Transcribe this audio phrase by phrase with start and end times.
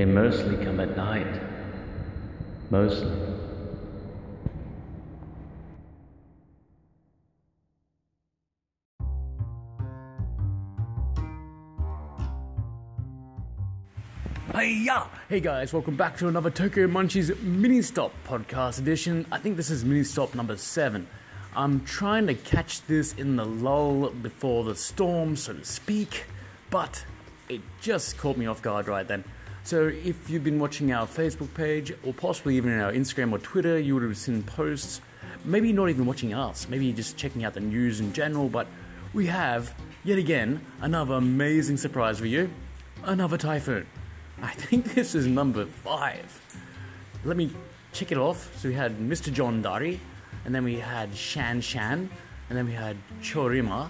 [0.00, 1.42] They mostly come at night.
[2.70, 3.12] Mostly.
[14.54, 15.06] Hey ya!
[15.28, 19.26] Hey guys, welcome back to another Tokyo Munchies mini stop podcast edition.
[19.30, 21.08] I think this is mini stop number seven.
[21.54, 26.24] I'm trying to catch this in the lull before the storm, so to speak,
[26.70, 27.04] but
[27.50, 29.24] it just caught me off guard right then.
[29.62, 33.38] So if you've been watching our Facebook page, or possibly even in our Instagram or
[33.38, 35.00] Twitter, you would have seen posts.
[35.44, 38.66] Maybe not even watching us, maybe just checking out the news in general, but
[39.12, 39.74] we have,
[40.04, 42.50] yet again, another amazing surprise for you.
[43.04, 43.86] Another typhoon.
[44.42, 46.40] I think this is number five.
[47.24, 47.50] Let me
[47.92, 48.56] check it off.
[48.58, 49.32] So we had Mr.
[49.32, 49.98] Jongdari,
[50.44, 52.10] and then we had Shan Shan,
[52.48, 53.88] and then we had Chorima,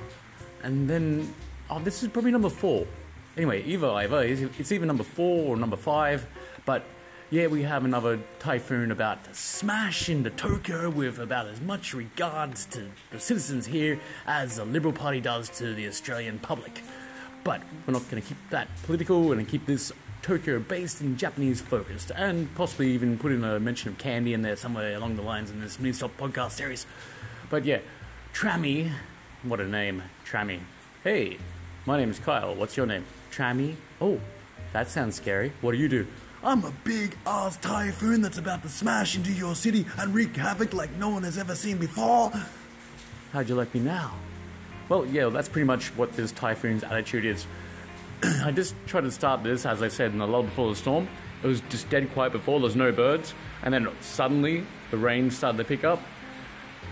[0.62, 1.32] and then
[1.71, 2.87] oh, this is probably number four.
[3.41, 4.23] Anyway, either either
[4.59, 6.27] it's either number four or number five,
[6.66, 6.83] but
[7.30, 12.66] yeah, we have another typhoon about to smash into Tokyo with about as much regards
[12.66, 16.82] to the citizens here as the Liberal Party does to the Australian public.
[17.43, 19.35] But we're not going to keep that political.
[19.35, 23.88] To keep this Tokyo based and Japanese focused, and possibly even put in a mention
[23.88, 26.85] of candy in there somewhere along the lines in this mini stop podcast series.
[27.49, 27.79] But yeah,
[28.35, 28.93] Trammy,
[29.43, 30.60] what a name, Trammy.
[31.02, 31.38] Hey,
[31.86, 32.54] my name is Kyle.
[32.54, 33.04] What's your name?
[33.32, 33.76] Chami.
[34.00, 34.20] Oh,
[34.73, 35.52] that sounds scary.
[35.60, 36.06] What do you do?
[36.42, 40.73] I'm a big ass typhoon that's about to smash into your city and wreak havoc
[40.73, 42.32] like no one has ever seen before.
[43.32, 44.14] How'd you like me now?
[44.88, 47.46] Well, yeah, that's pretty much what this typhoon's attitude is.
[48.23, 51.08] I just tried to start this, as I said, in the lull before the storm.
[51.42, 55.58] It was just dead quiet before, there's no birds, and then suddenly the rain started
[55.58, 56.02] to pick up.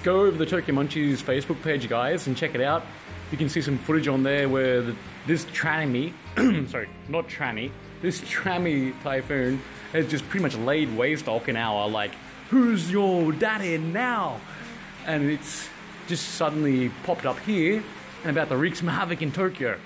[0.05, 2.85] Go over the Tokyo Munchies Facebook page, guys, and check it out.
[3.31, 6.13] You can see some footage on there where the, this tranny,
[6.71, 9.61] sorry, not tranny, this trammy typhoon
[9.93, 11.91] has just pretty much laid waste to Okinawa.
[11.91, 12.13] Like,
[12.49, 14.41] who's your daddy now?
[15.07, 15.69] And it's
[16.07, 17.83] just suddenly popped up here
[18.23, 19.79] and about to wreak some havoc in Tokyo.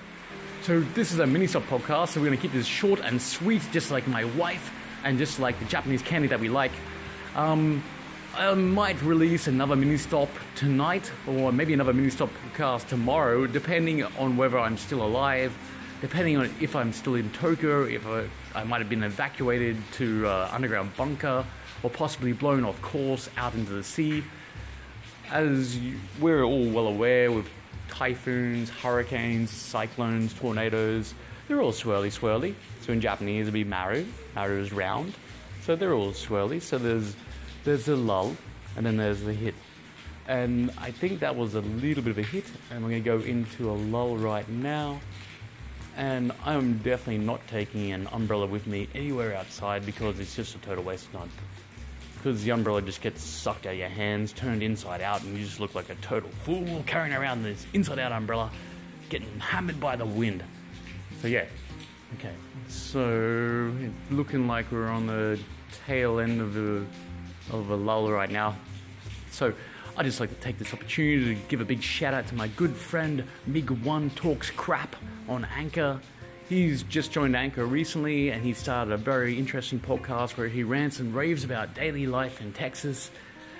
[0.61, 3.61] So this is a mini stop podcast, so we're to keep this short and sweet,
[3.73, 4.73] just like my wife,
[5.03, 6.71] and just like the Japanese candy that we like.
[7.35, 7.83] Um,
[8.35, 14.03] I might release another mini stop tonight, or maybe another mini stop podcast tomorrow, depending
[14.03, 15.55] on whether I'm still alive,
[16.01, 20.25] depending on if I'm still in Tokyo, if I, I might have been evacuated to
[20.25, 21.45] uh, underground bunker,
[21.83, 24.23] or possibly blown off course out into the sea.
[25.29, 27.47] As you, we're all well aware, with
[27.87, 31.13] typhoons, hurricanes, cyclones, tornadoes,
[31.47, 32.55] they're all swirly swirly.
[32.81, 34.05] So in Japanese it'd be maru.
[34.35, 35.13] Maru is round.
[35.61, 36.59] So they're all swirly.
[36.59, 37.15] So there's
[37.63, 38.35] there's a lull
[38.75, 39.55] and then there's the hit.
[40.27, 43.19] And I think that was a little bit of a hit and we're gonna go
[43.19, 45.01] into a lull right now.
[45.95, 50.59] And I'm definitely not taking an umbrella with me anywhere outside because it's just a
[50.59, 51.29] total waste of time
[52.23, 55.43] because the umbrella just gets sucked out of your hands, turned inside out, and you
[55.43, 58.49] just look like a total fool carrying around this inside out umbrella,
[59.09, 60.41] getting hammered by the wind.
[61.21, 61.43] So, yeah.
[62.17, 62.31] Okay.
[62.69, 63.73] So,
[64.09, 65.37] looking like we're on the
[65.85, 66.85] tail end of the
[67.51, 68.55] of a lull right now.
[69.31, 69.53] So,
[69.95, 72.47] I'd just like to take this opportunity to give a big shout out to my
[72.47, 74.95] good friend Miguel Talks Crap
[75.29, 75.99] on Anchor.
[76.49, 80.99] He's just joined Anchor recently and he started a very interesting podcast where he rants
[80.99, 83.11] and raves about daily life in Texas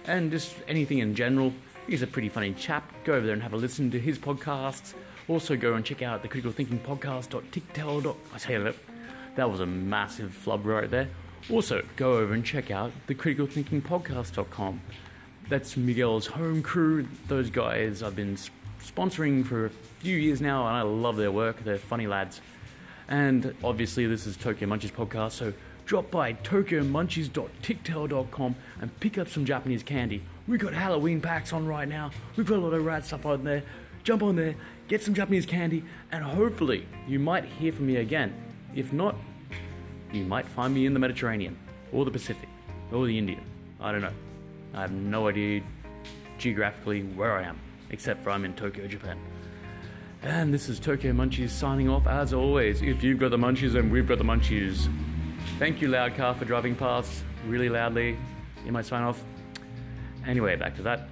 [0.05, 1.53] and just anything in general.
[1.88, 2.91] He's a pretty funny chap.
[3.03, 4.95] Go over there and have a listen to his podcasts.
[5.27, 8.15] Also, go and check out the Critical Thinking Podcast.tictail.
[8.33, 8.75] I you that,
[9.35, 11.09] that was a massive flub right there.
[11.49, 14.79] Also, go over and check out the Critical Thinking Podcast.com.
[15.49, 17.05] That's Miguel's home crew.
[17.27, 18.37] Those guys I've been
[18.81, 21.61] sponsoring for a few years now, and I love their work.
[21.63, 22.39] They're funny lads.
[23.09, 25.51] And obviously, this is Tokyo Munchies podcast, so
[25.85, 30.21] drop by tokyomunchies.tictail.com and pick up some Japanese candy.
[30.47, 32.11] We've got Halloween packs on right now.
[32.37, 33.63] We've got a lot of rad stuff on there.
[34.03, 34.55] Jump on there,
[34.88, 38.33] get some Japanese candy, and hopefully, you might hear from me again.
[38.75, 39.15] If not,
[40.13, 41.57] you might find me in the Mediterranean,
[41.92, 42.50] or the Pacific,
[42.92, 43.42] or the Indian.
[43.80, 44.13] I don't know.
[44.74, 45.62] I have no idea
[46.38, 49.19] geographically where I am, except for I'm in Tokyo, Japan.
[50.21, 52.81] And this is Tokyo Munchies signing off as always.
[52.81, 54.88] If you've got the munchies, then we've got the munchies.
[55.60, 58.18] Thank you, loud car, for driving past really loudly
[58.66, 59.21] in my sign off.
[60.25, 61.09] Anyway, back to that.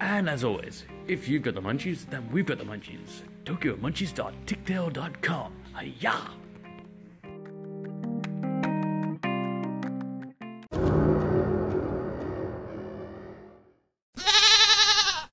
[0.00, 3.22] And as always, if you've got the munchies, then we've got the munchies.
[3.44, 5.52] TokyoMunchies.tictail.com.
[5.78, 6.30] Hiya!